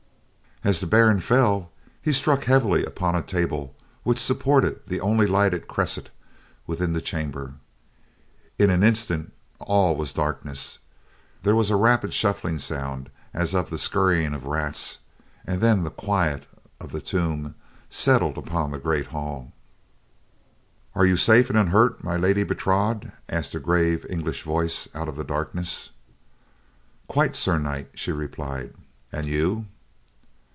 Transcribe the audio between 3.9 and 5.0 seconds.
which supported